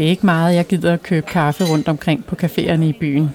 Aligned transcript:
Det 0.00 0.06
er 0.06 0.10
ikke 0.10 0.26
meget, 0.26 0.54
jeg 0.54 0.66
gider 0.66 0.92
at 0.92 1.02
købe 1.02 1.26
kaffe 1.26 1.64
rundt 1.64 1.88
omkring 1.88 2.24
på 2.24 2.36
caféerne 2.42 2.82
i 2.82 2.92
byen. 3.00 3.30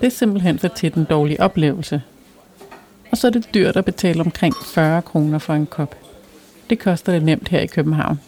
Det 0.00 0.06
er 0.06 0.10
simpelthen 0.10 0.58
for 0.58 0.68
tit 0.68 0.94
en 0.94 1.04
dårlig 1.04 1.40
oplevelse. 1.40 2.02
Og 3.10 3.16
så 3.16 3.26
er 3.26 3.30
det 3.30 3.54
dyrt 3.54 3.76
at 3.76 3.84
betale 3.84 4.20
omkring 4.20 4.54
40 4.64 5.02
kroner 5.02 5.38
for 5.38 5.54
en 5.54 5.66
kop. 5.66 5.96
Det 6.70 6.78
koster 6.78 7.12
det 7.12 7.22
nemt 7.22 7.48
her 7.48 7.60
i 7.60 7.66
København. 7.66 8.20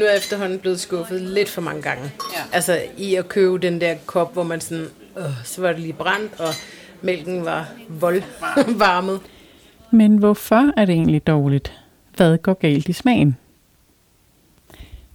Nu 0.00 0.06
er 0.06 0.16
efterhånden 0.16 0.58
blevet 0.58 0.80
skuffet 0.80 1.20
lidt 1.20 1.48
for 1.48 1.60
mange 1.60 1.82
gange. 1.82 2.02
Ja. 2.36 2.42
Altså 2.52 2.80
i 2.96 3.14
at 3.14 3.28
købe 3.28 3.58
den 3.58 3.80
der 3.80 3.94
kop, 4.06 4.32
hvor 4.32 4.42
man 4.42 4.60
sådan, 4.60 4.86
øh, 5.18 5.24
så 5.44 5.60
var 5.60 5.72
det 5.72 5.80
lige 5.80 5.92
brændt, 5.92 6.40
og 6.40 6.54
mælken 7.02 7.44
var 7.44 7.68
voldvarmet. 7.88 9.20
Men 9.90 10.16
hvorfor 10.16 10.72
er 10.76 10.84
det 10.84 10.92
egentlig 10.92 11.26
dårligt? 11.26 11.72
Hvad 12.16 12.38
går 12.38 12.54
galt 12.54 12.88
i 12.88 12.92
smagen? 12.92 13.36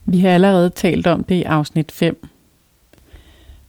Vi 0.05 0.19
har 0.19 0.29
allerede 0.29 0.69
talt 0.69 1.07
om 1.07 1.23
det 1.23 1.35
i 1.35 1.43
afsnit 1.43 1.91
5. 1.91 2.27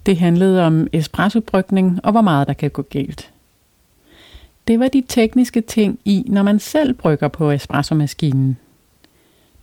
Det 0.06 0.16
handlede 0.16 0.66
om 0.66 0.86
espressobrygning 0.92 2.00
og 2.04 2.12
hvor 2.12 2.20
meget 2.20 2.48
der 2.48 2.54
kan 2.54 2.70
gå 2.70 2.82
galt. 2.82 3.30
Det 4.68 4.80
var 4.80 4.88
de 4.88 5.02
tekniske 5.08 5.60
ting 5.60 5.98
i, 6.04 6.24
når 6.26 6.42
man 6.42 6.58
selv 6.58 6.94
brygger 6.94 7.28
på 7.28 7.50
espressomaskinen. 7.50 8.56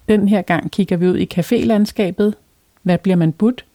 Den 0.10 0.28
her 0.28 0.42
gang 0.42 0.72
kigger 0.72 0.98
vi 0.98 1.08
ud 1.08 1.18
i 1.18 1.30
cafélandskabet. 1.34 2.34
Hvad 2.84 2.98
bliver 2.98 3.16
man 3.16 3.32
budt? 3.32 3.66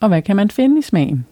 Og 0.00 0.08
hvad 0.08 0.22
kan 0.22 0.36
man 0.36 0.50
finde 0.50 0.78
i 0.78 0.82
smagen? 0.82 1.26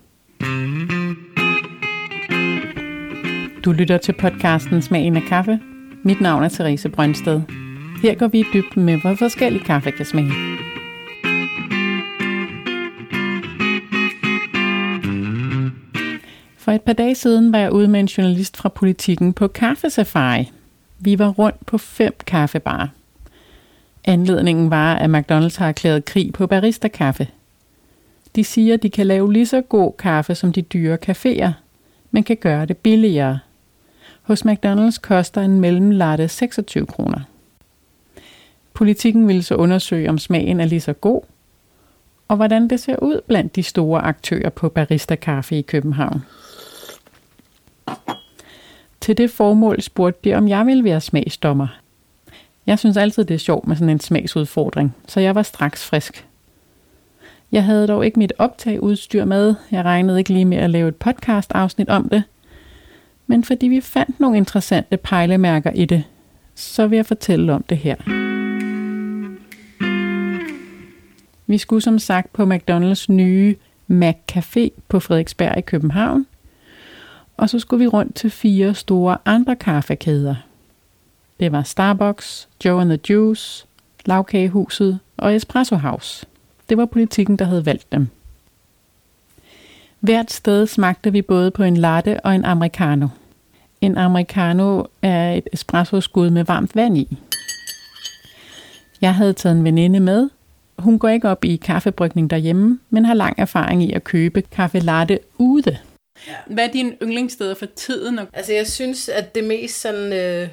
Du 3.64 3.73
lytter 3.73 3.98
til 3.98 4.12
podcasten 4.12 4.83
Smagen 4.83 5.16
af 5.16 5.23
kaffe. 5.23 5.61
Mit 6.02 6.20
navn 6.20 6.45
er 6.45 6.48
Therese 6.48 6.88
Brøndsted. 6.88 7.41
Her 8.02 8.14
går 8.14 8.27
vi 8.28 8.41
i 8.41 8.45
dybden 8.52 8.84
med, 8.84 9.00
hvor 9.00 9.14
forskellig 9.14 9.62
kaffe 9.62 9.91
kan 9.91 10.06
smage. 10.06 10.33
For 16.67 16.72
et 16.72 16.83
par 16.83 16.92
dage 16.92 17.14
siden 17.14 17.53
var 17.53 17.59
jeg 17.59 17.72
ude 17.72 17.89
med 17.89 18.00
en 18.00 18.06
journalist 18.06 18.56
fra 18.56 18.69
politikken 18.69 19.33
på 19.33 19.48
kaffesafari. 19.48 20.53
Vi 20.98 21.19
var 21.19 21.28
rundt 21.28 21.67
på 21.67 21.78
fem 21.78 22.12
kaffebarer. 22.27 22.89
Anledningen 24.05 24.70
var, 24.70 24.95
at 24.95 25.11
McDonald's 25.11 25.58
har 25.58 25.69
erklæret 25.69 26.05
krig 26.05 26.33
på 26.33 26.47
barista-kaffe. 26.47 27.28
De 28.36 28.45
siger, 28.45 28.77
de 28.77 28.91
kan 28.91 29.06
lave 29.06 29.33
lige 29.33 29.47
så 29.47 29.61
god 29.61 29.92
kaffe 29.98 30.34
som 30.34 30.53
de 30.53 30.62
dyre 30.62 30.98
caféer, 31.08 31.50
men 32.11 32.25
kan 32.25 32.36
gøre 32.36 32.67
det 32.67 32.77
billigere. 32.77 33.39
Hos 34.23 34.45
McDonald's 34.47 35.01
koster 35.03 35.41
en 35.41 35.61
mellemlatte 35.61 36.28
26 36.28 36.86
kroner. 36.86 37.20
Politikken 38.73 39.28
ville 39.28 39.42
så 39.42 39.55
undersøge, 39.55 40.08
om 40.08 40.19
smagen 40.19 40.61
er 40.61 40.64
lige 40.64 40.80
så 40.80 40.92
god, 40.92 41.20
og 42.28 42.36
hvordan 42.36 42.69
det 42.69 42.80
ser 42.80 42.97
ud 42.97 43.20
blandt 43.27 43.56
de 43.56 43.62
store 43.62 44.01
aktører 44.01 44.51
på 44.51 44.69
barista-kaffe 44.69 45.58
i 45.58 45.62
København. 45.62 46.23
Til 49.06 49.18
det 49.18 49.30
formål 49.30 49.82
spurgte 49.82 50.30
de, 50.30 50.34
om 50.34 50.48
jeg 50.48 50.66
ville 50.66 50.84
være 50.84 51.00
smagsdommer. 51.00 51.66
Jeg 52.66 52.78
synes 52.78 52.96
altid, 52.96 53.24
det 53.24 53.34
er 53.34 53.38
sjovt 53.38 53.66
med 53.66 53.76
sådan 53.76 53.90
en 53.90 54.00
smagsudfordring, 54.00 54.96
så 55.08 55.20
jeg 55.20 55.34
var 55.34 55.42
straks 55.42 55.84
frisk. 55.84 56.26
Jeg 57.52 57.64
havde 57.64 57.88
dog 57.88 58.06
ikke 58.06 58.18
mit 58.18 58.32
optageudstyr 58.38 59.24
med. 59.24 59.54
Jeg 59.70 59.84
regnede 59.84 60.18
ikke 60.18 60.32
lige 60.32 60.44
med 60.44 60.58
at 60.58 60.70
lave 60.70 60.88
et 60.88 60.96
podcast-afsnit 60.96 61.88
om 61.88 62.08
det. 62.08 62.22
Men 63.27 63.44
fordi 63.44 63.68
vi 63.68 63.80
fandt 63.80 64.20
nogle 64.20 64.36
interessante 64.36 64.96
pejlemærker 64.96 65.70
i 65.70 65.84
det, 65.84 66.04
så 66.54 66.86
vil 66.86 66.96
jeg 66.96 67.06
fortælle 67.06 67.52
om 67.52 67.62
det 67.62 67.78
her. 67.78 67.96
Vi 71.46 71.58
skulle 71.58 71.82
som 71.82 71.98
sagt 71.98 72.32
på 72.32 72.42
McDonald's 72.54 73.06
nye 73.08 73.56
Mac 73.86 74.16
Café 74.32 74.68
på 74.88 75.00
Frederiksberg 75.00 75.58
i 75.58 75.60
København. 75.60 76.27
Og 77.37 77.51
så 77.51 77.59
skulle 77.59 77.84
vi 77.84 77.87
rundt 77.87 78.14
til 78.14 78.30
fire 78.30 78.74
store 78.74 79.19
andre 79.24 79.57
kaffekæder. 79.57 80.35
Det 81.41 81.52
var 81.52 81.63
Starbucks, 81.63 82.48
Joe 82.64 82.80
and 82.80 82.91
the 82.91 83.01
Juice, 83.11 83.67
Lavkagehuset 84.07 84.98
og 85.17 85.35
Espresso 85.35 85.77
House. 85.77 86.27
Det 86.69 86.77
var 86.77 86.86
politikken, 86.86 87.36
der 87.36 87.45
havde 87.45 87.67
valgt 87.67 87.92
dem. 87.92 88.08
Hvert 90.01 90.33
sted 90.33 90.67
smagte 90.67 91.13
vi 91.13 91.23
både 91.23 91.51
på 91.51 91.63
en 91.63 91.77
latte 91.77 92.20
og 92.20 92.35
en 92.35 92.45
americano. 92.45 93.08
En 93.80 93.96
americano 93.96 94.85
er 95.02 95.33
et 95.33 95.48
espresso-skud 95.52 96.30
med 96.30 96.45
varmt 96.45 96.77
vand 96.77 96.98
i. 96.98 97.19
Jeg 99.01 99.14
havde 99.14 99.33
taget 99.33 99.57
en 99.57 99.64
veninde 99.64 100.01
med. 100.01 100.29
Hun 100.79 100.98
går 100.98 101.08
ikke 101.08 101.29
op 101.29 101.45
i 101.45 101.57
kaffebrygning 101.57 102.30
derhjemme, 102.30 102.79
men 102.91 103.05
har 103.05 103.14
lang 103.14 103.39
erfaring 103.39 103.83
i 103.83 103.92
at 103.92 104.05
købe 104.05 104.42
kaffe 104.42 104.79
latte 104.79 105.19
ude. 106.28 106.54
Hvad 106.54 106.68
er 106.68 106.72
dine 106.72 106.96
yndlingssteder 107.02 107.54
for 107.54 107.66
tiden? 107.66 108.20
Altså 108.32 108.52
jeg 108.52 108.66
synes, 108.66 109.08
at 109.08 109.34
det 109.34 109.44
mest 109.44 109.80
sådan, 109.80 110.12
øh, 110.12 110.48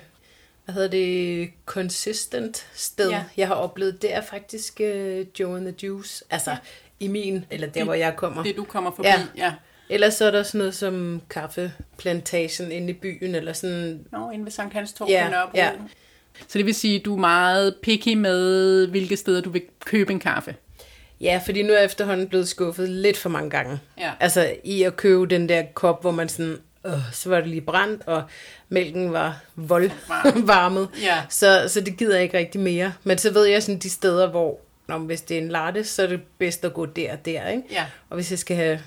hvad 0.65 0.73
hedder 0.75 0.87
det, 0.89 1.49
consistent 1.65 2.67
sted, 2.73 3.09
Ja. 3.09 3.15
ja. 3.17 3.23
jeg 3.37 3.47
har 3.47 3.55
oplevet, 3.55 4.01
det 4.01 4.13
er 4.13 4.21
faktisk 4.21 4.81
øh, 4.81 5.25
Joe 5.39 5.57
and 5.57 5.65
the 5.65 5.87
Juice. 5.87 6.23
Altså 6.29 6.51
ja. 6.51 6.57
i 6.99 7.07
min, 7.07 7.45
eller 7.51 7.67
der, 7.67 7.83
hvor 7.83 7.93
jeg 7.93 8.15
kommer. 8.15 8.43
Det 8.43 8.55
du 8.57 8.63
kommer 8.63 8.91
forbi, 8.91 9.07
Ja. 9.07 9.21
ja. 9.37 9.53
Ellers 9.89 10.13
så 10.13 10.25
er 10.25 10.31
der 10.31 10.43
sådan 10.43 10.57
noget 10.57 10.75
som 10.75 11.21
kaffeplantagen 11.29 12.71
inde 12.71 12.89
i 12.89 12.93
byen, 12.93 13.35
eller 13.35 13.53
sådan, 13.53 14.05
Nå, 14.11 14.29
inde 14.29 14.45
ved 14.45 14.51
Sankt 14.51 14.73
Hans 14.73 14.93
Torv 14.93 15.09
Ja, 15.09 15.45
på 15.45 15.57
ja. 15.57 15.71
Så 16.47 16.57
det 16.57 16.65
vil 16.65 16.75
sige, 16.75 16.99
at 16.99 17.05
du 17.05 17.13
er 17.15 17.19
meget 17.19 17.75
picky 17.81 18.13
med, 18.13 18.87
hvilke 18.87 19.17
steder 19.17 19.41
du 19.41 19.49
vil 19.49 19.61
købe 19.85 20.11
en 20.13 20.19
kaffe. 20.19 20.55
Ja, 21.23 21.41
fordi 21.45 21.63
nu 21.63 21.73
er 21.73 21.77
jeg 21.77 21.85
efterhånden 21.85 22.27
blevet 22.27 22.47
skuffet 22.47 22.89
lidt 22.89 23.17
for 23.17 23.29
mange 23.29 23.49
gange. 23.49 23.79
Ja. 23.97 24.11
Altså 24.19 24.53
i 24.63 24.83
at 24.83 24.95
købe 24.95 25.25
den 25.25 25.49
der 25.49 25.63
kop, 25.73 26.01
hvor 26.01 26.11
man 26.11 26.29
sådan, 26.29 26.57
øh, 26.85 26.93
så 27.11 27.29
var 27.29 27.39
det 27.39 27.47
lige 27.47 27.61
brændt, 27.61 28.01
og 28.07 28.23
mælken 28.69 29.13
var 29.13 29.41
voldvarmet. 29.55 30.89
Ja. 31.03 31.21
Så, 31.29 31.63
så 31.67 31.81
det 31.81 31.97
gider 31.97 32.13
jeg 32.13 32.23
ikke 32.23 32.37
rigtig 32.37 32.61
mere. 32.61 32.93
Men 33.03 33.17
så 33.17 33.33
ved 33.33 33.45
jeg 33.45 33.63
sådan 33.63 33.79
de 33.79 33.89
steder, 33.89 34.29
hvor 34.29 34.59
når, 34.87 34.97
hvis 34.97 35.21
det 35.21 35.37
er 35.37 35.41
en 35.41 35.49
latte, 35.49 35.83
så 35.83 36.03
er 36.03 36.07
det 36.07 36.21
bedst 36.37 36.65
at 36.65 36.73
gå 36.73 36.85
der 36.85 37.11
og 37.11 37.25
der. 37.25 37.47
Ikke? 37.47 37.63
Ja. 37.71 37.85
Og 38.09 38.15
hvis 38.15 38.31
jeg 38.31 38.39
skal 38.39 38.55
have 38.57 38.79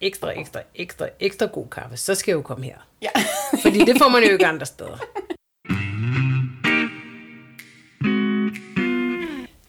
ekstra, 0.00 0.40
ekstra, 0.40 0.60
ekstra, 0.74 1.06
ekstra 1.20 1.46
god 1.46 1.66
kaffe, 1.70 1.96
så 1.96 2.14
skal 2.14 2.32
jeg 2.32 2.36
jo 2.36 2.42
komme 2.42 2.64
her. 2.64 2.86
Ja. 3.02 3.08
Fordi 3.62 3.78
det 3.78 3.98
får 3.98 4.08
man 4.08 4.22
jo 4.22 4.30
ikke 4.30 4.46
andre 4.46 4.66
steder. 4.66 5.04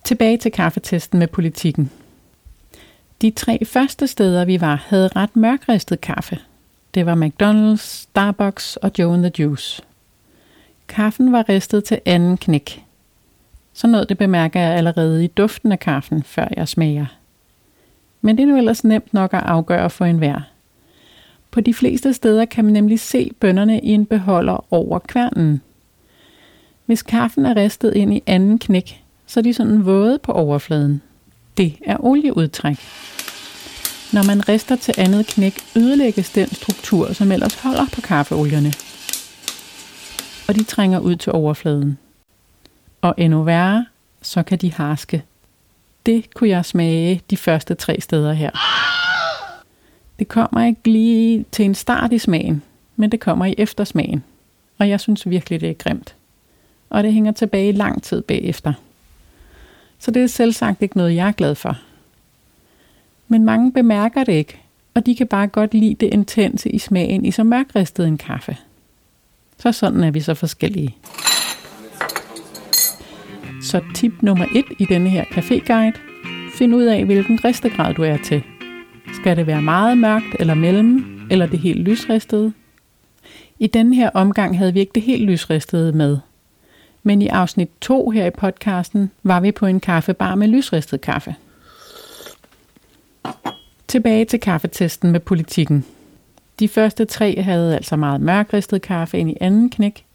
Tilbage 0.05 0.37
til 0.37 0.51
kaffetesten 0.51 1.19
med 1.19 1.27
politikken. 1.27 1.91
De 3.21 3.31
tre 3.31 3.65
første 3.65 4.07
steder, 4.07 4.45
vi 4.45 4.61
var, 4.61 4.85
havde 4.87 5.07
ret 5.07 5.35
mørkristet 5.35 6.01
kaffe. 6.01 6.39
Det 6.93 7.05
var 7.05 7.15
McDonald's, 7.15 7.81
Starbucks 7.81 8.75
og 8.75 8.91
Joe 8.99 9.13
and 9.13 9.23
the 9.23 9.43
Juice. 9.43 9.81
Kaffen 10.87 11.31
var 11.31 11.49
ristet 11.49 11.83
til 11.83 11.99
anden 12.05 12.37
knæk. 12.37 12.83
Så 13.73 13.87
noget 13.87 14.09
det 14.09 14.17
bemærker 14.17 14.59
jeg 14.59 14.73
allerede 14.73 15.23
i 15.23 15.27
duften 15.27 15.71
af 15.71 15.79
kaffen, 15.79 16.23
før 16.23 16.47
jeg 16.57 16.67
smager. 16.67 17.05
Men 18.21 18.37
det 18.37 18.43
er 18.43 18.47
nu 18.47 18.57
ellers 18.57 18.83
nemt 18.83 19.13
nok 19.13 19.33
at 19.33 19.43
afgøre 19.43 19.89
for 19.89 20.05
enhver. 20.05 20.39
På 21.51 21.61
de 21.61 21.73
fleste 21.73 22.13
steder 22.13 22.45
kan 22.45 22.65
man 22.65 22.73
nemlig 22.73 22.99
se 22.99 23.31
bønderne 23.39 23.79
i 23.79 23.89
en 23.89 24.05
beholder 24.05 24.73
over 24.73 24.99
kværnen. 24.99 25.61
Hvis 26.85 27.01
kaffen 27.01 27.45
er 27.45 27.55
ristet 27.55 27.93
ind 27.93 28.13
i 28.13 28.23
anden 28.27 28.59
knæk, 28.59 29.03
så 29.25 29.39
er 29.39 29.41
de 29.41 29.53
sådan 29.53 29.85
våde 29.85 30.19
på 30.19 30.31
overfladen. 30.31 31.01
Det 31.61 31.79
er 31.85 31.97
olieudtræk. 31.99 32.77
Når 34.13 34.27
man 34.27 34.49
rister 34.49 34.75
til 34.75 34.93
andet 34.97 35.27
knæk, 35.27 35.53
ødelægges 35.77 36.29
den 36.29 36.47
struktur, 36.47 37.13
som 37.13 37.31
ellers 37.31 37.61
holder 37.61 37.85
på 37.93 38.01
kaffeolierne. 38.01 38.73
Og 40.47 40.55
de 40.55 40.63
trænger 40.63 40.99
ud 40.99 41.15
til 41.15 41.31
overfladen. 41.31 41.97
Og 43.01 43.15
endnu 43.17 43.43
værre, 43.43 43.85
så 44.21 44.43
kan 44.43 44.57
de 44.57 44.73
harske. 44.73 45.23
Det 46.05 46.33
kunne 46.33 46.49
jeg 46.49 46.65
smage 46.65 47.21
de 47.29 47.37
første 47.37 47.75
tre 47.75 48.01
steder 48.01 48.33
her. 48.33 48.51
Det 50.19 50.27
kommer 50.27 50.65
ikke 50.65 50.89
lige 50.89 51.45
til 51.51 51.65
en 51.65 51.75
start 51.75 52.13
i 52.13 52.17
smagen, 52.17 52.63
men 52.95 53.11
det 53.11 53.19
kommer 53.19 53.45
i 53.45 53.55
eftersmagen. 53.57 54.23
Og 54.79 54.89
jeg 54.89 54.99
synes 54.99 55.29
virkelig, 55.29 55.61
det 55.61 55.69
er 55.69 55.73
grimt. 55.73 56.15
Og 56.89 57.03
det 57.03 57.13
hænger 57.13 57.31
tilbage 57.31 57.71
lang 57.71 58.03
tid 58.03 58.21
bagefter. 58.21 58.73
Så 60.01 60.11
det 60.11 60.23
er 60.23 60.27
selvsagt 60.27 60.81
ikke 60.81 60.97
noget, 60.97 61.15
jeg 61.15 61.27
er 61.27 61.31
glad 61.31 61.55
for. 61.55 61.77
Men 63.27 63.45
mange 63.45 63.71
bemærker 63.71 64.23
det 64.23 64.33
ikke, 64.33 64.61
og 64.93 65.05
de 65.05 65.15
kan 65.15 65.27
bare 65.27 65.47
godt 65.47 65.73
lide 65.73 65.95
det 65.95 66.13
intense 66.13 66.69
i 66.69 66.77
smagen 66.77 67.25
i 67.25 67.31
så 67.31 67.43
mørkristet 67.43 68.07
en 68.07 68.17
kaffe. 68.17 68.57
Så 69.57 69.71
sådan 69.71 70.03
er 70.03 70.11
vi 70.11 70.19
så 70.19 70.33
forskellige. 70.33 70.95
Så 73.61 73.81
tip 73.95 74.13
nummer 74.21 74.45
et 74.55 74.65
i 74.79 74.85
denne 74.85 75.09
her 75.09 75.23
caféguide. 75.23 75.99
Find 76.57 76.75
ud 76.75 76.83
af, 76.83 77.05
hvilken 77.05 77.45
ristegrad 77.45 77.93
du 77.93 78.03
er 78.03 78.17
til. 78.17 78.43
Skal 79.13 79.37
det 79.37 79.47
være 79.47 79.61
meget 79.61 79.97
mørkt 79.97 80.35
eller 80.39 80.53
mellem, 80.53 81.21
eller 81.31 81.45
det 81.45 81.59
helt 81.59 81.79
lysristede? 81.79 82.53
I 83.59 83.67
denne 83.67 83.95
her 83.95 84.09
omgang 84.13 84.57
havde 84.57 84.73
vi 84.73 84.79
ikke 84.79 84.91
det 84.95 85.03
helt 85.03 85.23
lysristede 85.23 85.91
med. 85.91 86.17
Men 87.03 87.21
i 87.21 87.27
afsnit 87.27 87.69
2 87.81 88.09
her 88.09 88.25
i 88.25 88.29
podcasten 88.29 89.11
var 89.23 89.39
vi 89.39 89.51
på 89.51 89.65
en 89.65 89.79
kaffebar 89.79 90.35
med 90.35 90.47
lysristet 90.47 91.01
kaffe. 91.01 91.35
Tilbage 93.87 94.25
til 94.25 94.39
kaffetesten 94.39 95.11
med 95.11 95.19
politikken. 95.19 95.85
De 96.59 96.67
første 96.67 97.05
tre 97.05 97.41
havde 97.41 97.75
altså 97.75 97.95
meget 97.95 98.21
mørkristet 98.21 98.81
kaffe 98.81 99.17
ind 99.17 99.29
i 99.29 99.37
anden 99.41 99.69
knæk. 99.69 100.05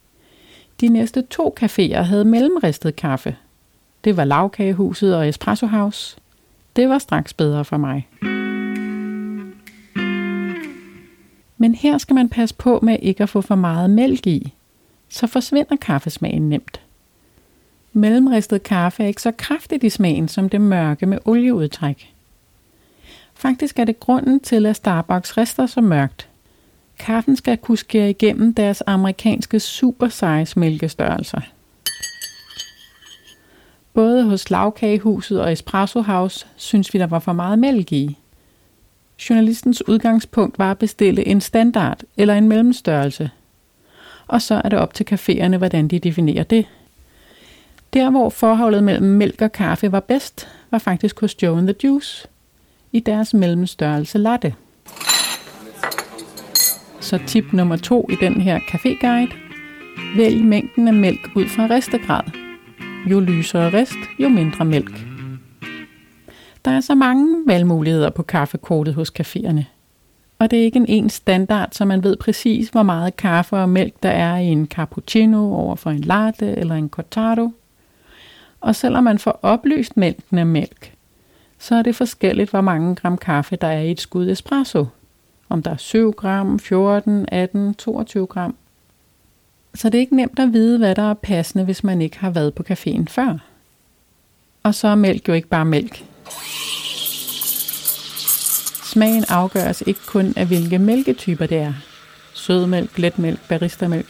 De 0.81 0.89
næste 0.89 1.23
to 1.23 1.57
caféer 1.63 2.01
havde 2.01 2.25
mellemristet 2.25 2.97
kaffe. 2.97 3.37
Det 4.05 4.17
var 4.17 4.25
Lavkagehuset 4.25 5.17
og 5.17 5.29
Espresso 5.29 5.67
House. 5.67 6.17
Det 6.77 6.89
var 6.89 6.99
straks 6.99 7.33
bedre 7.33 7.65
for 7.65 7.77
mig. 7.77 8.09
Men 11.59 11.75
her 11.75 11.99
skal 11.99 12.15
man 12.15 12.29
passe 12.29 12.55
på 12.55 12.81
med 12.83 12.97
ikke 13.03 13.23
at 13.23 13.29
få 13.29 13.41
for 13.41 13.55
meget 13.55 13.91
mælk 13.91 14.27
i, 14.27 14.53
så 15.09 15.27
forsvinder 15.27 15.77
kaffesmagen 15.77 16.49
nemt. 16.49 16.81
Mellemristet 17.93 18.63
kaffe 18.63 19.03
er 19.03 19.07
ikke 19.07 19.23
så 19.23 19.33
kraftigt 19.39 19.85
i 19.85 19.91
smagen 19.91 20.29
som 20.29 20.49
det 20.49 20.61
mørke 20.61 21.07
med 21.07 21.19
olieudtræk. 21.25 22.13
Faktisk 23.35 23.79
er 23.79 23.85
det 23.85 24.01
grunden 24.01 24.41
til, 24.41 24.67
at 24.67 24.77
Starbucks 24.77 25.37
rister 25.37 25.67
så 25.67 25.81
mørkt. 25.81 26.29
Kaffen 26.99 27.37
skal 27.37 27.57
kunne 27.57 27.79
skære 27.79 28.11
igennem 28.11 28.55
deres 28.55 28.83
amerikanske 28.87 29.61
super 29.61 30.09
size 30.09 30.59
mælkestørrelser. 30.59 31.41
Både 33.95 34.25
hos 34.25 34.51
Lavkagehuset 34.51 35.41
og 35.41 35.53
Espresso 35.53 36.01
House 36.01 36.47
synes 36.57 36.95
vi, 36.95 36.99
der 36.99 37.07
var 37.07 37.19
for 37.19 37.33
meget 37.33 37.59
mælk 37.59 37.93
i. 37.93 38.19
Journalistens 39.31 39.89
udgangspunkt 39.89 40.59
var 40.59 40.71
at 40.71 40.79
bestille 40.79 41.27
en 41.27 41.41
standard 41.41 42.01
eller 42.17 42.35
en 42.35 42.49
mellemstørrelse. 42.49 43.31
Og 44.29 44.43
så 44.43 44.61
er 44.65 44.69
det 44.69 44.79
op 44.79 44.95
til 44.95 45.07
caféerne, 45.13 45.57
hvordan 45.57 45.89
de 45.89 45.99
definerer 45.99 46.43
det. 46.43 46.67
Der, 47.93 48.11
hvor 48.11 48.31
forholdet 48.31 48.85
mellem 48.85 49.09
mælk 49.09 49.43
og 49.43 49.53
kaffe 49.53 49.93
var 49.93 50.01
bedst, 50.01 50.49
var 50.71 50.79
faktisk 50.79 51.21
hos 51.21 51.43
Joe 51.43 51.59
and 51.59 51.67
the 51.67 51.77
Juice 51.85 52.29
i 52.93 53.01
deres 53.01 53.35
mellemstørrelse 53.35 54.19
latte. 54.19 54.55
Så 57.01 57.19
tip 57.27 57.53
nummer 57.53 57.77
to 57.77 58.07
i 58.11 58.15
den 58.21 58.41
her 58.41 58.59
caféguide. 58.59 59.35
Vælg 60.17 60.45
mængden 60.45 60.89
af 60.89 60.95
mælk 60.95 61.21
ud 61.37 61.49
fra 61.49 61.67
restegrad. 61.71 62.23
Jo 63.11 63.21
lysere 63.21 63.71
rest, 63.71 63.99
jo 64.21 64.29
mindre 64.29 64.65
mælk. 64.65 65.07
Der 66.65 66.71
er 66.71 66.81
så 66.81 66.95
mange 66.95 67.43
valgmuligheder 67.47 68.11
på 68.11 68.23
kaffekortet 68.23 68.95
hos 68.95 69.13
caféerne. 69.21 69.76
Og 70.39 70.51
det 70.51 70.59
er 70.59 70.65
ikke 70.65 70.77
en 70.77 70.87
ens 70.89 71.13
standard, 71.13 71.69
så 71.73 71.85
man 71.85 72.03
ved 72.05 72.17
præcis, 72.17 72.69
hvor 72.69 72.83
meget 72.83 73.17
kaffe 73.17 73.57
og 73.57 73.69
mælk 73.69 73.95
der 74.03 74.11
er 74.11 74.37
i 74.37 74.47
en 74.47 74.67
cappuccino 74.67 75.55
over 75.55 75.77
for 75.77 75.91
en 75.91 76.01
latte 76.01 76.47
eller 76.47 76.75
en 76.75 76.89
cortado. 76.89 77.51
Og 78.61 78.77
selvom 78.77 79.05
man 79.05 79.19
får 79.19 79.39
oplyst 79.43 79.97
mængden 79.97 80.39
af 80.39 80.47
mælk, 80.47 80.93
så 81.59 81.75
er 81.75 81.83
det 81.83 81.97
forskelligt, 81.97 82.51
hvor 82.51 82.61
mange 82.61 82.95
gram 82.95 83.19
kaffe 83.19 83.57
der 83.57 83.69
er 83.69 83.81
i 83.81 83.91
et 83.91 84.01
skud 84.01 84.31
espresso. 84.31 84.87
Om 85.49 85.63
der 85.63 85.71
er 85.71 85.77
7 85.77 86.13
gram, 86.13 86.59
14, 86.59 87.27
18, 87.29 87.75
22 87.75 88.27
gram. 88.27 88.55
Så 89.75 89.89
det 89.89 89.99
er 89.99 90.01
ikke 90.01 90.17
nemt 90.17 90.39
at 90.39 90.53
vide, 90.53 90.79
hvad 90.79 90.95
der 90.95 91.11
er 91.11 91.15
passende, 91.15 91.65
hvis 91.65 91.85
man 91.85 92.03
ikke 92.03 92.19
har 92.19 92.31
været 92.31 92.55
på 92.55 92.63
caféen 92.71 93.05
før. 93.09 93.39
Og 94.63 94.75
så 94.75 94.89
er 94.89 94.95
mælk 94.95 95.29
jo 95.29 95.33
ikke 95.33 95.49
bare 95.49 95.65
mælk. 95.65 96.05
Smagen 98.97 99.25
afgøres 99.29 99.83
ikke 99.87 100.01
kun 100.07 100.33
af, 100.37 100.47
hvilke 100.47 100.79
mælketyper 100.79 101.47
det 101.47 101.59
er. 101.59 101.73
Sødmælk, 102.35 102.99
letmælk, 102.99 103.49
baristamælk, 103.49 104.07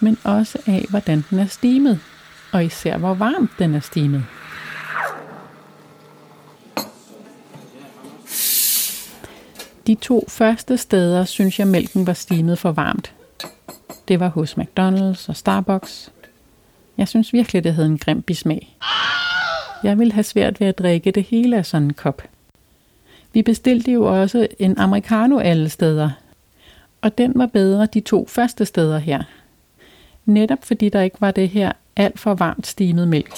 men 0.00 0.18
også 0.24 0.58
af, 0.66 0.86
hvordan 0.90 1.24
den 1.30 1.38
er 1.38 1.46
stimet, 1.46 2.00
og 2.52 2.64
især 2.64 2.98
hvor 2.98 3.14
varmt 3.14 3.50
den 3.58 3.74
er 3.74 3.80
stimet. 3.80 4.24
De 9.86 9.94
to 9.94 10.24
første 10.28 10.76
steder 10.76 11.24
synes 11.24 11.58
jeg, 11.58 11.66
mælken 11.66 12.06
var 12.06 12.12
stimet 12.12 12.58
for 12.58 12.72
varmt. 12.72 13.14
Det 14.08 14.20
var 14.20 14.28
hos 14.28 14.56
McDonald's 14.58 15.28
og 15.28 15.36
Starbucks. 15.36 16.12
Jeg 16.96 17.08
synes 17.08 17.32
virkelig, 17.32 17.64
det 17.64 17.74
havde 17.74 17.88
en 17.88 17.98
grim 17.98 18.22
bismag. 18.22 18.76
Jeg 19.82 19.98
ville 19.98 20.12
have 20.12 20.24
svært 20.24 20.60
ved 20.60 20.66
at 20.66 20.78
drikke 20.78 21.10
det 21.10 21.22
hele 21.22 21.56
af 21.56 21.66
sådan 21.66 21.86
en 21.86 21.94
kop. 21.94 22.22
Vi 23.32 23.42
bestilte 23.42 23.92
jo 23.92 24.20
også 24.20 24.48
en 24.58 24.78
americano 24.78 25.38
alle 25.38 25.68
steder, 25.68 26.10
og 27.00 27.18
den 27.18 27.32
var 27.34 27.46
bedre 27.46 27.86
de 27.86 28.00
to 28.00 28.26
første 28.26 28.66
steder 28.66 28.98
her. 28.98 29.22
Netop 30.24 30.64
fordi 30.64 30.88
der 30.88 31.00
ikke 31.00 31.20
var 31.20 31.30
det 31.30 31.48
her 31.48 31.72
alt 31.96 32.18
for 32.18 32.34
varmt 32.34 32.66
stimet 32.66 33.08
mælk. 33.08 33.34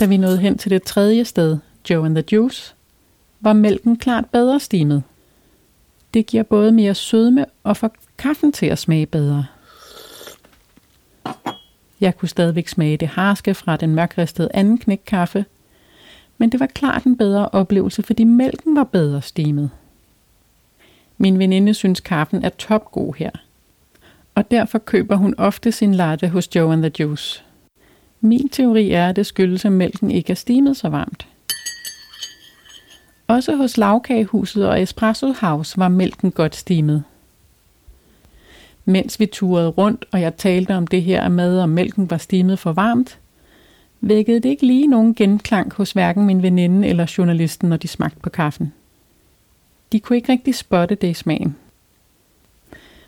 Da 0.00 0.06
vi 0.06 0.16
nåede 0.16 0.38
hen 0.38 0.58
til 0.58 0.70
det 0.70 0.82
tredje 0.82 1.24
sted, 1.24 1.58
Joe 1.90 2.06
and 2.06 2.14
the 2.14 2.24
Juice, 2.32 2.74
var 3.40 3.52
mælken 3.52 3.96
klart 3.96 4.26
bedre 4.26 4.60
stimet. 4.60 5.02
Det 6.14 6.26
giver 6.26 6.42
både 6.42 6.72
mere 6.72 6.94
sødme 6.94 7.46
og 7.64 7.76
får 7.76 7.90
kaffen 8.18 8.52
til 8.52 8.66
at 8.66 8.78
smage 8.78 9.06
bedre. 9.06 9.46
Jeg 12.00 12.16
kunne 12.16 12.28
stadigvæk 12.28 12.68
smage 12.68 12.96
det 12.96 13.08
harske 13.08 13.54
fra 13.54 13.76
den 13.76 13.94
mørkristede 13.94 14.48
anden 14.54 14.78
knækkaffe 14.78 15.44
men 16.38 16.52
det 16.52 16.60
var 16.60 16.66
klart 16.66 17.04
en 17.04 17.16
bedre 17.16 17.48
oplevelse, 17.48 18.02
fordi 18.02 18.24
mælken 18.24 18.76
var 18.76 18.84
bedre 18.84 19.22
stemet. 19.22 19.70
Min 21.18 21.38
veninde 21.38 21.74
synes 21.74 22.00
kaffen 22.00 22.44
er 22.44 22.48
topgod 22.48 23.14
her, 23.18 23.30
og 24.34 24.50
derfor 24.50 24.78
køber 24.78 25.16
hun 25.16 25.34
ofte 25.38 25.72
sin 25.72 25.94
latte 25.94 26.28
hos 26.28 26.56
Joe 26.56 26.72
and 26.72 26.82
the 26.82 26.92
Juice. 27.00 27.42
Min 28.20 28.48
teori 28.48 28.90
er, 28.90 29.08
at 29.08 29.16
det 29.16 29.26
skyldes, 29.26 29.64
at 29.64 29.72
mælken 29.72 30.10
ikke 30.10 30.30
er 30.30 30.34
stemet 30.34 30.76
så 30.76 30.88
varmt. 30.88 31.28
Også 33.28 33.56
hos 33.56 33.76
lavkagehuset 33.76 34.68
og 34.68 34.82
Espresso 34.82 35.32
House 35.32 35.78
var 35.78 35.88
mælken 35.88 36.30
godt 36.30 36.56
stemet. 36.56 37.04
Mens 38.84 39.20
vi 39.20 39.26
turede 39.26 39.68
rundt, 39.68 40.04
og 40.12 40.20
jeg 40.20 40.36
talte 40.36 40.76
om 40.76 40.86
det 40.86 41.02
her 41.02 41.28
med, 41.28 41.60
om 41.60 41.68
mælken 41.68 42.10
var 42.10 42.16
stemet 42.16 42.58
for 42.58 42.72
varmt, 42.72 43.18
vækkede 44.08 44.40
det 44.40 44.48
ikke 44.48 44.66
lige 44.66 44.86
nogen 44.86 45.14
genklang 45.14 45.72
hos 45.72 45.92
hverken 45.92 46.26
min 46.26 46.42
veninde 46.42 46.88
eller 46.88 47.14
journalisten, 47.18 47.68
når 47.68 47.76
de 47.76 47.88
smagte 47.88 48.20
på 48.20 48.30
kaffen. 48.30 48.72
De 49.92 50.00
kunne 50.00 50.16
ikke 50.16 50.32
rigtig 50.32 50.54
spotte 50.54 50.94
det 50.94 51.08
i 51.08 51.14
smagen. 51.14 51.56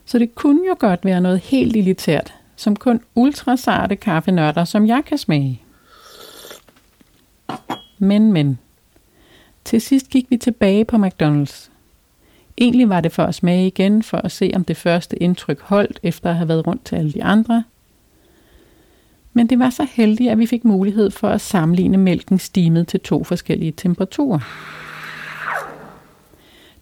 Så 0.05 0.19
det 0.19 0.35
kunne 0.35 0.69
jo 0.69 0.77
godt 0.79 1.05
være 1.05 1.21
noget 1.21 1.39
helt 1.41 1.77
elitært, 1.77 2.35
som 2.57 2.77
kun 2.77 3.01
ultrasarte 3.15 3.97
kaffenørder, 3.97 4.65
som 4.65 4.87
jeg 4.87 5.03
kan 5.07 5.19
smage. 5.19 5.63
Men, 7.99 8.33
men. 8.33 8.59
Til 9.65 9.81
sidst 9.81 10.09
gik 10.11 10.27
vi 10.31 10.37
tilbage 10.37 10.85
på 10.85 10.97
McDonald's. 10.97 11.71
Egentlig 12.59 12.89
var 12.89 13.01
det 13.01 13.13
for 13.13 13.25
at 13.25 13.35
smage 13.35 13.67
igen, 13.67 14.03
for 14.03 14.19
at 14.19 14.33
se 14.33 14.53
om 14.55 14.65
det 14.65 14.77
første 14.77 15.23
indtryk 15.23 15.61
holdt, 15.61 16.01
efter 16.03 16.31
at 16.31 16.37
have 16.37 16.49
været 16.49 16.67
rundt 16.67 16.85
til 16.85 16.97
alle 16.97 17.13
de 17.13 17.25
andre. 17.25 17.65
Men 19.39 19.47
det 19.47 19.59
var 19.59 19.71
så 19.71 19.87
heldigt, 19.93 20.31
at 20.31 20.39
vi 20.39 20.47
fik 20.47 20.65
mulighed 20.65 21.11
for 21.11 21.29
at 21.29 21.41
sammenligne 21.41 21.97
mælken 21.97 22.39
stimet 22.39 22.89
til 22.89 23.01
to 23.01 23.25
forskellige 23.25 23.73
temperaturer. 23.73 24.39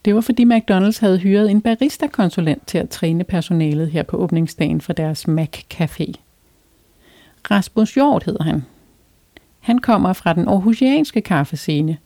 Det 0.05 0.15
var 0.15 0.21
fordi 0.21 0.45
McDonald's 0.45 1.01
havde 1.01 1.19
hyret 1.19 1.51
en 1.51 1.61
barista-konsulent 1.61 2.67
til 2.67 2.79
at 2.79 2.89
træne 2.89 3.25
personalet 3.25 3.91
her 3.91 4.03
på 4.03 4.17
åbningsdagen 4.17 4.81
for 4.81 4.93
deres 4.93 5.27
Mac 5.27 5.59
Café. 5.75 6.13
Rasmus 7.51 7.95
Hjort 7.95 8.25
hedder 8.25 8.45
han. 8.45 8.65
Han 9.61 9.79
kommer 9.79 10.13
fra 10.13 10.33
den 10.33 10.49
aarhusianske 10.49 11.21
kaffescene 11.21 11.99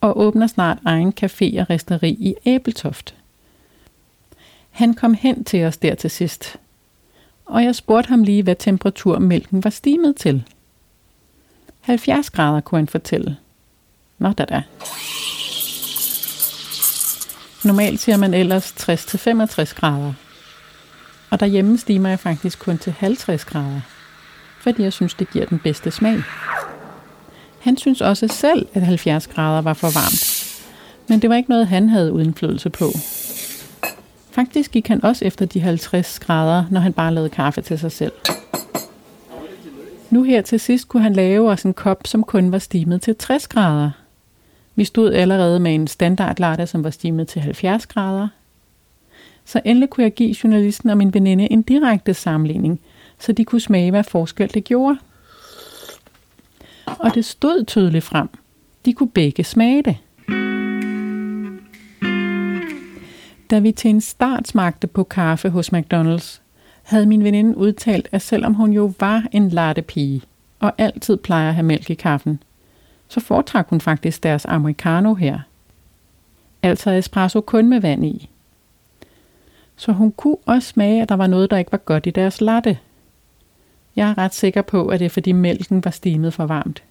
og 0.00 0.18
åbner 0.18 0.46
snart 0.46 0.78
egen 0.84 1.12
café 1.20 1.60
og 1.60 1.70
resteri 1.70 2.10
i 2.10 2.34
Æbeltoft. 2.46 3.14
Han 4.70 4.94
kom 4.94 5.14
hen 5.14 5.44
til 5.44 5.64
os 5.64 5.76
der 5.76 5.94
til 5.94 6.10
sidst, 6.10 6.58
og 7.46 7.64
jeg 7.64 7.74
spurgte 7.74 8.08
ham 8.08 8.22
lige, 8.22 8.42
hvad 8.42 8.56
temperatur 8.58 9.18
mælken 9.18 9.64
var 9.64 9.70
stimet 9.70 10.16
til. 10.16 10.44
70 11.80 12.30
grader 12.30 12.60
kunne 12.60 12.78
han 12.78 12.88
fortælle. 12.88 13.36
Nå 14.18 14.32
da 14.32 14.44
da. 14.44 14.62
Normalt 17.64 18.00
siger 18.00 18.16
man 18.16 18.34
ellers 18.34 18.72
60-65 18.72 19.74
grader. 19.74 20.12
Og 21.30 21.40
derhjemme 21.40 21.78
stimer 21.78 22.08
jeg 22.08 22.20
faktisk 22.20 22.58
kun 22.58 22.78
til 22.78 22.92
50 22.92 23.44
grader, 23.44 23.80
fordi 24.60 24.82
jeg 24.82 24.92
synes, 24.92 25.14
det 25.14 25.30
giver 25.30 25.46
den 25.46 25.58
bedste 25.58 25.90
smag. 25.90 26.22
Han 27.60 27.76
synes 27.76 28.00
også 28.00 28.28
selv, 28.28 28.68
at 28.74 28.82
70 28.82 29.26
grader 29.26 29.62
var 29.62 29.74
for 29.74 29.86
varmt. 29.86 30.42
Men 31.08 31.22
det 31.22 31.30
var 31.30 31.36
ikke 31.36 31.50
noget, 31.50 31.66
han 31.66 31.88
havde 31.88 32.10
indflydelse 32.20 32.70
på. 32.70 32.92
Faktisk 34.36 34.70
gik 34.70 34.88
han 34.88 35.04
også 35.04 35.24
efter 35.24 35.46
de 35.46 35.60
50 35.60 36.18
grader, 36.18 36.64
når 36.70 36.80
han 36.80 36.92
bare 36.92 37.14
lavede 37.14 37.30
kaffe 37.30 37.60
til 37.60 37.78
sig 37.78 37.92
selv. 37.92 38.12
Nu 40.10 40.22
her 40.22 40.42
til 40.42 40.60
sidst 40.60 40.88
kunne 40.88 41.02
han 41.02 41.12
lave 41.12 41.50
os 41.50 41.62
en 41.62 41.74
kop, 41.74 42.06
som 42.06 42.22
kun 42.22 42.52
var 42.52 42.58
stimet 42.58 43.02
til 43.02 43.16
60 43.16 43.48
grader. 43.48 43.90
Vi 44.74 44.84
stod 44.84 45.12
allerede 45.12 45.60
med 45.60 45.74
en 45.74 45.86
standard 45.86 46.40
latte, 46.40 46.66
som 46.66 46.84
var 46.84 46.90
stimet 46.90 47.28
til 47.28 47.42
70 47.42 47.86
grader. 47.86 48.28
Så 49.44 49.60
endelig 49.64 49.90
kunne 49.90 50.04
jeg 50.04 50.14
give 50.14 50.36
journalisten 50.44 50.90
og 50.90 50.96
min 50.96 51.14
veninde 51.14 51.52
en 51.52 51.62
direkte 51.62 52.14
sammenligning, 52.14 52.80
så 53.18 53.32
de 53.32 53.44
kunne 53.44 53.60
smage, 53.60 53.90
hvad 53.90 54.04
forskel 54.04 54.54
det 54.54 54.64
gjorde. 54.64 54.98
Og 56.86 57.14
det 57.14 57.24
stod 57.24 57.64
tydeligt 57.64 58.04
frem. 58.04 58.28
De 58.84 58.92
kunne 58.92 59.10
begge 59.10 59.44
smage 59.44 59.82
det. 59.82 59.96
Da 63.50 63.58
vi 63.58 63.72
til 63.72 63.90
en 63.90 64.00
start 64.00 64.48
smagte 64.48 64.86
på 64.86 65.04
kaffe 65.04 65.50
hos 65.50 65.72
McDonald's, 65.72 66.40
havde 66.82 67.06
min 67.06 67.24
veninde 67.24 67.56
udtalt, 67.56 68.08
at 68.12 68.22
selvom 68.22 68.54
hun 68.54 68.72
jo 68.72 68.92
var 69.00 69.26
en 69.32 69.48
latte 69.48 69.82
pige, 69.82 70.22
og 70.60 70.72
altid 70.78 71.16
plejer 71.16 71.48
at 71.48 71.54
have 71.54 71.66
mælk 71.66 71.90
i 71.90 71.94
kaffen, 71.94 72.42
så 73.08 73.20
foretrak 73.20 73.68
hun 73.70 73.80
faktisk 73.80 74.22
deres 74.22 74.44
americano 74.44 75.14
her. 75.14 75.38
Altså 76.62 76.90
espresso 76.90 77.40
kun 77.40 77.68
med 77.68 77.80
vand 77.80 78.04
i. 78.04 78.30
Så 79.76 79.92
hun 79.92 80.12
kunne 80.12 80.36
også 80.46 80.68
smage, 80.68 81.02
at 81.02 81.08
der 81.08 81.14
var 81.16 81.26
noget, 81.26 81.50
der 81.50 81.56
ikke 81.56 81.72
var 81.72 81.78
godt 81.78 82.06
i 82.06 82.10
deres 82.10 82.40
latte. 82.40 82.78
Jeg 83.96 84.10
er 84.10 84.18
ret 84.18 84.34
sikker 84.34 84.62
på, 84.62 84.86
at 84.86 85.00
det 85.00 85.06
er 85.06 85.10
fordi 85.10 85.32
mælken 85.32 85.84
var 85.84 85.90
stimet 85.90 86.34
for 86.34 86.46
varmt. 86.46 86.82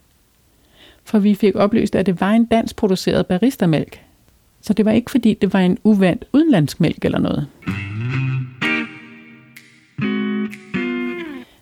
For 1.04 1.20
vi 1.20 1.36
fik 1.36 1.56
oplyst, 1.56 1.96
at 1.96 2.06
det 2.06 2.22
var 2.22 2.32
en 2.32 2.46
dansk 2.46 2.76
produceret 2.76 3.28
baristamælk. 3.28 4.05
Så 4.66 4.74
det 4.74 4.86
var 4.86 4.92
ikke 4.92 5.12
fordi, 5.12 5.34
det 5.34 5.54
var 5.54 5.60
en 5.60 5.78
uvandt 5.84 6.26
udenlandsk 6.34 6.80
mælk 6.80 7.06
eller 7.06 7.20
noget. 7.20 7.48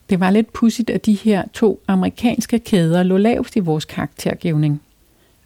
Det 0.10 0.20
var 0.20 0.32
lidt 0.32 0.54
pudsigt, 0.54 0.90
at 0.90 1.06
de 1.06 1.14
her 1.14 1.44
to 1.54 1.82
amerikanske 1.88 2.60
kæder 2.60 3.04
lå 3.04 3.18
lavest 3.18 3.56
i 3.56 3.60
vores 3.60 3.86
karaktergivning. 3.86 4.82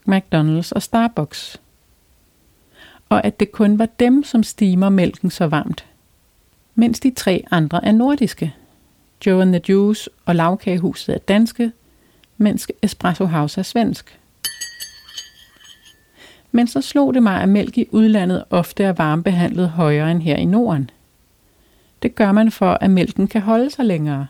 McDonald's 0.10 0.72
og 0.72 0.82
Starbucks. 0.82 1.62
Og 3.10 3.26
at 3.26 3.40
det 3.40 3.52
kun 3.52 3.80
var 3.80 3.86
dem, 4.00 4.24
som 4.24 4.44
stimer 4.44 4.90
mælken 4.90 5.30
så 5.30 5.48
varmt. 5.48 5.86
Mens 6.76 7.00
de 7.00 7.12
tre 7.12 7.44
andre 7.52 7.86
er 7.86 7.92
nordiske. 7.92 8.54
Joe 9.26 9.42
and 9.42 9.54
the 9.54 9.62
Juice 9.70 10.10
og 10.26 10.36
Lavkagehuset 10.36 11.16
er 11.16 11.20
danske, 11.20 11.72
mens 12.38 12.68
Espresso 12.82 13.26
House 13.26 13.60
er 13.60 13.64
svensk. 13.64 14.20
Men 16.52 16.68
så 16.68 16.82
slog 16.82 17.14
det 17.14 17.24
mig, 17.24 17.42
at 17.42 17.50
mælk 17.50 17.78
i 17.78 17.88
udlandet 17.92 18.44
ofte 18.50 18.84
er 18.84 18.94
varmebehandlet 18.94 19.70
højere 19.70 20.12
end 20.12 20.22
her 20.22 20.36
i 20.36 20.46
Norden. 20.46 20.90
Det 22.02 22.16
gør 22.16 22.32
man 22.32 22.52
for, 22.52 22.78
at 22.82 22.90
mælken 22.90 23.28
kan 23.28 23.42
holde 23.42 23.70
sig 23.70 23.86
længere. 23.86 24.28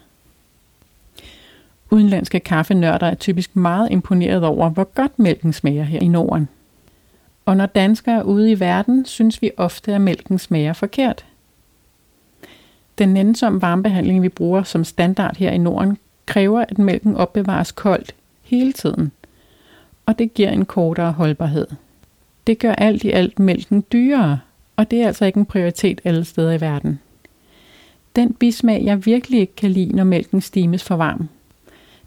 Udenlandske 1.89 2.39
kaffenørder 2.39 3.07
er 3.07 3.15
typisk 3.15 3.55
meget 3.55 3.91
imponeret 3.91 4.43
over, 4.43 4.69
hvor 4.69 4.83
godt 4.83 5.19
mælken 5.19 5.53
smager 5.53 5.83
her 5.83 6.00
i 6.00 6.07
Norden. 6.07 6.47
Og 7.45 7.57
når 7.57 7.65
danskere 7.65 8.15
er 8.15 8.24
ude 8.24 8.51
i 8.51 8.59
verden, 8.59 9.05
synes 9.05 9.41
vi 9.41 9.51
ofte, 9.57 9.93
at 9.93 10.01
mælken 10.01 10.39
smager 10.39 10.74
forkert. 10.74 11.25
Den 12.97 13.09
nænsomme 13.09 13.62
varmebehandling, 13.62 14.24
vi 14.24 14.29
bruger 14.29 14.63
som 14.63 14.83
standard 14.83 15.38
her 15.38 15.51
i 15.51 15.57
Norden, 15.57 15.97
kræver, 16.25 16.62
at 16.62 16.79
mælken 16.79 17.15
opbevares 17.15 17.71
koldt 17.71 18.15
hele 18.43 18.74
tiden, 18.74 19.12
og 20.05 20.19
det 20.19 20.33
giver 20.33 20.50
en 20.50 20.65
kortere 20.65 21.12
holdbarhed. 21.12 21.67
Det 22.48 22.60
gør 22.60 22.72
alt 22.72 23.04
i 23.04 23.12
alt 23.12 23.39
mælken 23.39 23.84
dyrere, 23.92 24.39
og 24.75 24.92
det 24.92 25.01
er 25.01 25.08
altså 25.08 25.25
ikke 25.25 25.39
en 25.39 25.46
prioritet 25.46 26.01
alle 26.04 26.25
steder 26.25 26.51
i 26.51 26.62
verden. 26.62 27.00
Den 28.16 28.34
bismag, 28.34 28.84
jeg 28.86 29.06
virkelig 29.06 29.39
ikke 29.39 29.56
kan 29.56 29.72
lide, 29.72 29.96
når 29.96 30.04
mælken 30.04 30.42
stimes 30.42 30.84
for 30.84 30.96
varm, 30.96 31.30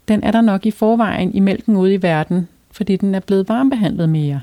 den 0.07 0.23
er 0.23 0.31
der 0.31 0.41
nok 0.41 0.65
i 0.65 0.71
forvejen 0.71 1.33
i 1.33 1.39
mælken 1.39 1.75
ude 1.75 1.93
i 1.93 2.01
verden, 2.01 2.47
fordi 2.71 2.95
den 2.95 3.15
er 3.15 3.19
blevet 3.19 3.49
varmebehandlet 3.49 4.09
mere. 4.09 4.41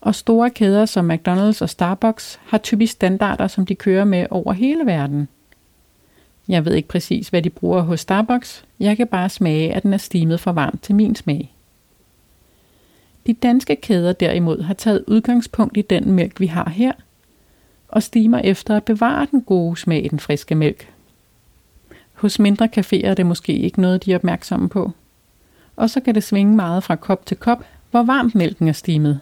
Og 0.00 0.14
store 0.14 0.50
kæder 0.50 0.86
som 0.86 1.10
McDonald's 1.10 1.62
og 1.62 1.68
Starbucks 1.68 2.40
har 2.44 2.58
typisk 2.58 2.92
standarder, 2.92 3.46
som 3.46 3.66
de 3.66 3.74
kører 3.74 4.04
med 4.04 4.26
over 4.30 4.52
hele 4.52 4.86
verden. 4.86 5.28
Jeg 6.48 6.64
ved 6.64 6.74
ikke 6.74 6.88
præcis, 6.88 7.28
hvad 7.28 7.42
de 7.42 7.50
bruger 7.50 7.80
hos 7.80 8.00
Starbucks. 8.00 8.64
Jeg 8.80 8.96
kan 8.96 9.06
bare 9.06 9.28
smage, 9.28 9.74
at 9.74 9.82
den 9.82 9.92
er 9.92 9.98
stimet 9.98 10.40
for 10.40 10.52
varmt 10.52 10.82
til 10.82 10.94
min 10.94 11.14
smag. 11.14 11.51
De 13.26 13.32
danske 13.32 13.76
kæder 13.76 14.12
derimod 14.12 14.62
har 14.62 14.74
taget 14.74 15.04
udgangspunkt 15.06 15.76
i 15.76 15.82
den 15.82 16.12
mælk, 16.12 16.40
vi 16.40 16.46
har 16.46 16.70
her, 16.70 16.92
og 17.88 18.02
stimer 18.02 18.38
efter 18.38 18.76
at 18.76 18.84
bevare 18.84 19.26
den 19.30 19.42
gode 19.42 19.76
smag 19.76 20.04
i 20.04 20.08
den 20.08 20.20
friske 20.20 20.54
mælk. 20.54 20.88
Hos 22.12 22.38
mindre 22.38 22.68
caféer 22.76 23.06
er 23.06 23.14
det 23.14 23.26
måske 23.26 23.52
ikke 23.52 23.80
noget, 23.80 24.04
de 24.04 24.12
er 24.12 24.16
opmærksomme 24.16 24.68
på. 24.68 24.90
Og 25.76 25.90
så 25.90 26.00
kan 26.00 26.14
det 26.14 26.24
svinge 26.24 26.56
meget 26.56 26.84
fra 26.84 26.96
kop 26.96 27.26
til 27.26 27.36
kop, 27.36 27.64
hvor 27.90 28.02
varmt 28.02 28.34
mælken 28.34 28.68
er 28.68 28.72
stimet. 28.72 29.20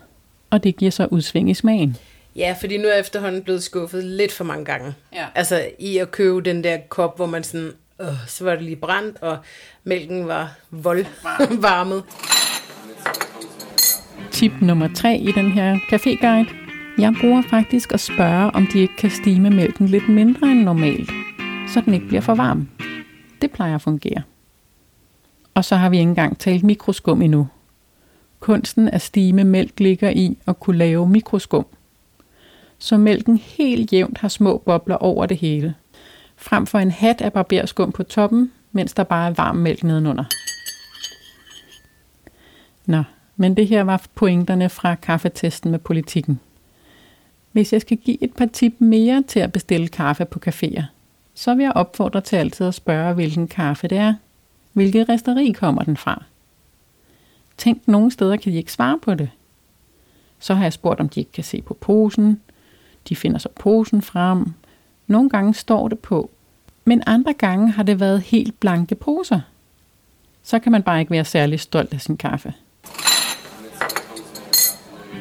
Og 0.50 0.64
det 0.64 0.76
giver 0.76 0.90
så 0.90 1.09
udsving 1.11 1.50
i 1.50 1.54
smagen. 1.54 1.97
Ja, 2.37 2.57
fordi 2.61 2.78
nu 2.78 2.85
er 2.85 2.92
jeg 2.92 3.00
efterhånden 3.00 3.42
blevet 3.42 3.62
skuffet 3.62 4.04
lidt 4.04 4.33
for 4.33 4.45
mange 4.45 4.64
gange. 4.64 4.95
Ja. 5.12 5.26
Altså 5.35 5.69
i 5.78 5.99
at 5.99 6.11
købe 6.11 6.40
den 6.40 6.64
der 6.64 6.78
kop, 6.88 7.16
hvor 7.16 7.26
man 7.26 7.45
sådan, 7.45 7.73
øh, 8.00 8.07
så 8.26 8.45
var 8.45 8.54
det 8.54 8.62
lige 8.62 8.76
brændt, 8.76 9.16
og 9.21 9.38
mælken 9.85 10.28
var 10.28 10.54
voldvarmet. 10.71 12.04
Tip 14.40 14.52
nummer 14.61 14.88
3 14.94 15.16
i 15.18 15.32
den 15.32 15.52
her 15.52 15.76
caféguide. 15.76 16.54
Jeg 16.99 17.14
bruger 17.20 17.42
faktisk 17.50 17.92
at 17.92 18.00
spørge, 18.00 18.50
om 18.50 18.66
de 18.73 18.78
ikke 18.78 18.97
kan 18.97 19.11
stime 19.11 19.50
mælken 19.50 19.87
lidt 19.87 20.09
mindre 20.09 20.47
end 20.47 20.62
normalt, 20.62 21.11
så 21.68 21.80
den 21.80 21.94
ikke 21.94 22.06
bliver 22.06 22.20
for 22.20 22.35
varm. 22.35 22.68
Det 23.42 23.50
plejer 23.50 23.75
at 23.75 23.82
fungere. 23.82 24.23
Og 25.54 25.64
så 25.64 25.76
har 25.76 25.88
vi 25.90 25.99
ikke 25.99 26.09
engang 26.09 26.38
talt 26.38 26.64
mikroskum 26.64 27.23
endnu. 27.23 27.49
Kunsten 28.38 28.88
at 28.88 29.02
stime 29.02 29.44
mælk 29.44 29.80
ligger 29.80 30.11
i 30.11 30.38
at 30.47 30.61
kunne 30.61 30.78
lave 30.78 31.09
mikroskum. 31.09 31.66
Så 32.78 32.97
mælken 32.97 33.37
helt 33.37 33.92
jævnt 33.92 34.18
har 34.18 34.28
små 34.28 34.59
bobler 34.59 34.97
over 34.97 35.26
det 35.26 35.37
hele. 35.37 35.75
Frem 36.37 36.66
for 36.66 36.78
en 36.78 36.90
hat 36.90 37.20
af 37.20 37.32
barberskum 37.32 37.92
på 37.92 38.02
toppen, 38.02 38.52
mens 38.73 38.92
der 38.92 39.04
bare 39.04 39.30
er 39.30 39.35
varm 39.35 39.56
mælk 39.56 39.85
nedenunder. 39.85 40.25
Nå, 42.87 43.02
men 43.40 43.56
det 43.56 43.66
her 43.66 43.82
var 43.82 44.06
pointerne 44.14 44.68
fra 44.68 44.94
kaffetesten 44.94 45.70
med 45.70 45.78
politikken. 45.78 46.40
Hvis 47.52 47.73
jeg 47.73 47.80
skal 47.80 47.97
give 47.97 48.23
et 48.23 48.35
par 48.35 48.47
tip 48.47 48.75
mere 48.78 49.23
til 49.28 49.40
at 49.40 49.52
bestille 49.52 49.88
kaffe 49.88 50.25
på 50.25 50.40
caféer, 50.47 50.82
så 51.35 51.54
vil 51.54 51.62
jeg 51.62 51.73
opfordre 51.73 52.20
til 52.20 52.37
altid 52.37 52.66
at 52.66 52.75
spørge, 52.75 53.14
hvilken 53.14 53.49
kaffe 53.49 53.88
det 53.88 53.99
er. 53.99 54.14
Hvilket 54.73 55.09
resteri 55.09 55.52
kommer 55.52 55.82
den 55.82 55.97
fra? 55.97 56.25
Tænk, 57.56 57.88
nogle 57.88 58.11
steder 58.11 58.37
kan 58.37 58.52
de 58.52 58.56
ikke 58.56 58.73
svare 58.73 58.99
på 59.02 59.14
det. 59.14 59.30
Så 60.38 60.54
har 60.54 60.62
jeg 60.62 60.73
spurgt, 60.73 61.00
om 61.00 61.09
de 61.09 61.20
ikke 61.20 61.32
kan 61.32 61.44
se 61.44 61.62
på 61.62 61.75
posen. 61.75 62.40
De 63.09 63.16
finder 63.16 63.38
så 63.38 63.49
posen 63.61 64.02
frem. 64.02 64.52
Nogle 65.06 65.30
gange 65.30 65.54
står 65.54 65.88
det 65.88 65.99
på. 65.99 66.30
Men 66.85 67.02
andre 67.06 67.32
gange 67.32 67.70
har 67.70 67.82
det 67.82 68.00
været 68.00 68.20
helt 68.20 68.61
blanke 68.61 68.94
poser. 68.94 69.40
Så 70.42 70.59
kan 70.59 70.73
man 70.73 70.82
bare 70.82 71.00
ikke 71.00 71.12
være 71.12 71.25
særlig 71.25 71.61
stolt 71.61 71.94
af 71.94 72.00
sin 72.00 72.16
kaffe. 72.16 72.54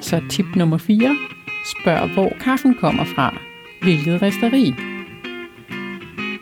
Så 0.09 0.21
tip 0.29 0.45
nummer 0.55 0.77
4. 0.77 1.17
Spørg, 1.65 2.13
hvor 2.13 2.33
kaffen 2.39 2.75
kommer 2.75 3.03
fra. 3.05 3.41
Hvilket 3.81 4.21
resteri. 4.21 4.73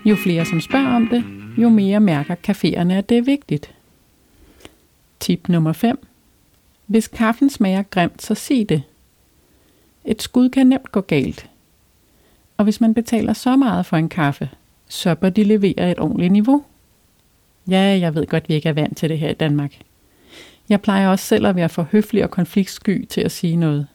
Jo 0.06 0.16
flere 0.16 0.46
som 0.46 0.62
spørger 0.62 0.96
om 0.96 1.08
det, 1.08 1.24
jo 1.58 1.70
mere 1.70 2.00
mærker 2.00 2.36
caféerne, 2.50 2.94
at 2.94 3.10
det 3.10 3.18
er 3.18 3.22
vigtigt. 3.22 3.76
Tip 5.20 5.50
nummer 5.50 5.74
5. 5.74 6.08
Hvis 6.86 7.08
kaffen 7.08 7.50
smager 7.50 7.84
grimt, 7.84 8.22
så 8.22 8.36
sig 8.36 8.70
det. 8.70 8.84
Et 10.06 10.22
skud 10.22 10.50
kan 10.50 10.68
nemt 10.68 10.92
gå 10.92 11.02
galt. 11.02 11.50
Og 12.58 12.64
hvis 12.64 12.82
man 12.82 12.94
betaler 12.94 13.34
så 13.34 13.56
meget 13.56 13.86
for 13.86 13.98
en 13.98 14.10
kaffe, 14.10 14.50
så 14.90 15.16
bør 15.16 15.30
de 15.30 15.44
levere 15.44 15.92
et 15.92 16.00
ordentligt 16.00 16.32
niveau. 16.32 16.64
Ja, 17.70 18.00
jeg 18.00 18.16
ved 18.16 18.28
godt, 18.28 18.50
vi 18.50 18.54
ikke 18.54 18.70
er 18.70 18.74
vant 18.74 18.98
til 18.98 19.10
det 19.10 19.20
her 19.20 19.30
i 19.30 19.34
Danmark. 19.34 19.74
Jeg 20.70 20.82
plejer 20.82 21.08
også 21.08 21.26
selv 21.26 21.48
at 21.48 21.56
være 21.56 21.70
for 21.70 21.88
høflig 21.92 22.24
og 22.24 22.32
konfliktsky 22.32 23.06
til 23.06 23.22
at 23.22 23.32
sige 23.32 23.56
noget. 23.56 23.88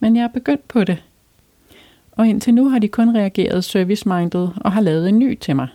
Men 0.00 0.16
jeg 0.16 0.22
er 0.22 0.28
begyndt 0.28 0.68
på 0.68 0.84
det, 0.84 1.02
og 2.12 2.28
indtil 2.28 2.54
nu 2.54 2.68
har 2.68 2.78
de 2.78 2.88
kun 2.88 3.16
reageret 3.16 3.64
service-minded 3.64 4.48
og 4.56 4.72
har 4.72 4.80
lavet 4.80 5.08
en 5.08 5.18
ny 5.18 5.38
til 5.38 5.56
mig. 5.56 5.68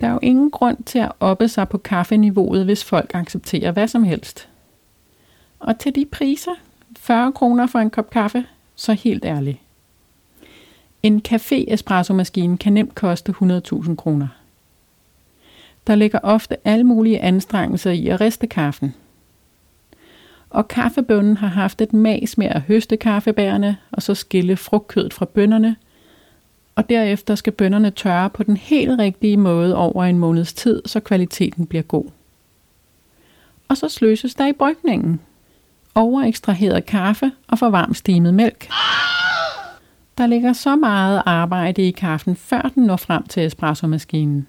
Der 0.00 0.06
er 0.06 0.12
jo 0.12 0.18
ingen 0.22 0.50
grund 0.50 0.76
til 0.86 0.98
at 0.98 1.12
oppe 1.20 1.48
sig 1.48 1.68
på 1.68 1.78
kaffeniveauet, 1.78 2.64
hvis 2.64 2.84
folk 2.84 3.10
accepterer 3.14 3.72
hvad 3.72 3.88
som 3.88 4.02
helst. 4.02 4.48
Og 5.58 5.78
til 5.78 5.94
de 5.94 6.06
priser, 6.12 6.52
40 6.98 7.32
kroner 7.32 7.66
for 7.66 7.78
en 7.78 7.90
kop 7.90 8.10
kaffe, 8.10 8.44
så 8.76 8.92
helt 8.92 9.24
ærligt. 9.24 9.58
En 11.02 11.22
café 11.28 11.72
espresso 11.72 12.14
maskine 12.14 12.58
kan 12.58 12.72
nemt 12.72 12.94
koste 12.94 13.34
100.000 13.42 13.94
kroner. 13.94 14.28
Der 15.88 15.94
ligger 15.94 16.18
ofte 16.22 16.56
alle 16.64 16.84
mulige 16.84 17.20
anstrengelser 17.20 17.90
i 17.90 18.08
at 18.08 18.20
riste 18.20 18.46
kaffen– 18.46 18.94
og 20.50 20.68
kaffebønnen 20.68 21.36
har 21.36 21.48
haft 21.48 21.80
et 21.80 21.92
mas 21.92 22.38
med 22.38 22.46
at 22.46 22.60
høste 22.60 22.96
kaffebærene 22.96 23.76
og 23.92 24.02
så 24.02 24.14
skille 24.14 24.56
frugtkødet 24.56 25.14
fra 25.14 25.24
bønnerne, 25.24 25.76
og 26.74 26.88
derefter 26.88 27.34
skal 27.34 27.52
bønnerne 27.52 27.90
tørre 27.90 28.30
på 28.30 28.42
den 28.42 28.56
helt 28.56 28.98
rigtige 28.98 29.36
måde 29.36 29.76
over 29.76 30.04
en 30.04 30.18
måneds 30.18 30.52
tid, 30.52 30.82
så 30.86 31.00
kvaliteten 31.00 31.66
bliver 31.66 31.82
god. 31.82 32.04
Og 33.68 33.76
så 33.76 33.88
sløses 33.88 34.34
der 34.34 34.46
i 34.46 34.52
brygningen. 34.52 35.20
Overekstraheret 35.94 36.86
kaffe 36.86 37.32
og 37.48 37.58
for 37.58 37.70
varmt 37.70 37.96
stimet 37.96 38.34
mælk. 38.34 38.68
Der 40.18 40.26
ligger 40.26 40.52
så 40.52 40.76
meget 40.76 41.22
arbejde 41.26 41.82
i 41.82 41.90
kaffen, 41.90 42.36
før 42.36 42.70
den 42.74 42.82
når 42.82 42.96
frem 42.96 43.26
til 43.26 43.46
espressomaskinen 43.46 44.46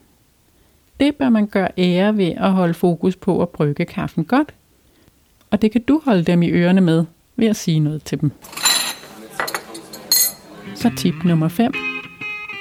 det 1.00 1.15
bør 1.15 1.29
man 1.29 1.48
gøre 1.48 1.70
ære 1.77 2.18
ved 2.18 2.34
at 2.38 2.51
holde 2.51 2.74
fokus 2.74 3.15
på 3.15 3.41
at 3.41 3.50
brygge 3.50 3.86
kaffen 3.86 4.25
godt. 4.25 4.53
Og 5.51 5.62
det 5.62 5.72
kan 5.72 5.82
du 5.82 6.01
holde 6.06 6.24
dem 6.24 6.41
i 6.41 6.50
ørerne 6.50 6.82
med 6.82 7.06
ved 7.36 7.48
at 7.48 7.56
sige 7.56 7.79
noget 7.79 8.03
til 8.03 8.22
dem. 8.22 8.32
Så 10.75 10.91
tip 10.98 11.24
nummer 11.25 11.48
5. 11.48 11.74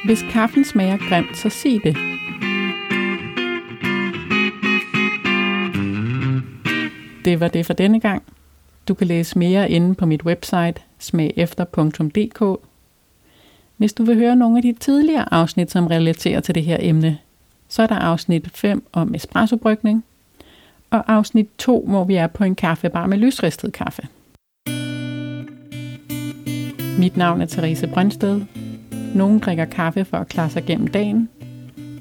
Hvis 0.05 0.23
kaffen 0.31 0.65
smager 0.65 0.97
grimt, 1.09 1.37
så 1.37 1.49
sig 1.49 1.81
det. 1.85 1.97
Det 7.25 7.41
var 7.41 7.49
det 7.49 7.67
for 7.67 7.73
denne 7.73 8.01
gang. 8.01 8.23
Du 8.89 8.95
kan 8.95 9.07
læse 9.07 9.39
mere 9.39 9.71
inde 9.71 9.95
på 9.95 10.07
mit 10.07 10.23
website 10.23 10.75
smagefter.dk. 10.99 12.61
Hvis 13.77 13.93
du 13.93 14.05
vil 14.05 14.17
høre 14.17 14.37
nogle 14.37 14.57
af 14.59 14.63
de 14.63 14.73
tidligere 14.81 15.35
afsnit, 15.35 15.71
som 15.71 15.87
relaterer 15.87 16.41
til 16.41 16.55
det 16.55 16.65
her 16.65 16.77
emne, 16.81 17.19
så 17.79 17.83
er 17.83 17.87
der 17.87 17.99
afsnit 17.99 18.51
5 18.55 18.87
om 18.93 19.15
espressobrygning, 19.15 20.05
og 20.91 21.13
afsnit 21.13 21.49
2, 21.59 21.85
hvor 21.89 22.05
vi 22.05 22.15
er 22.15 22.27
på 22.27 22.45
en 22.45 22.55
kaffebar 22.55 23.07
med 23.07 23.19
lysristet 23.19 23.73
kaffe. 23.73 24.03
Mit 26.99 27.17
navn 27.17 27.41
er 27.41 27.47
Therese 27.47 27.87
Brøndsted. 27.87 28.41
Nogle 29.15 29.41
drikker 29.41 29.65
kaffe 29.65 30.05
for 30.05 30.17
at 30.17 30.29
klare 30.29 30.51
sig 30.51 30.65
gennem 30.65 30.89
dagen. 30.89 31.29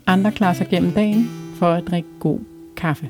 Andre 0.08 0.32
klarer 0.32 0.54
sig 0.54 0.68
gennem 0.68 0.92
dagen 0.92 1.30
for 1.56 1.68
at 1.68 1.88
drikke 1.88 2.10
god 2.20 2.40
kaffe. 2.78 3.10